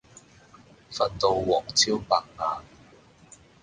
[0.89, 2.61] 瞓到黃朝百晏